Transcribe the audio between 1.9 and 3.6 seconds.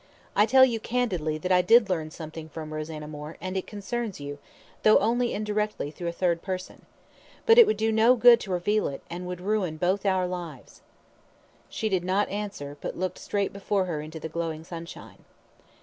something from Rosanna Moore, and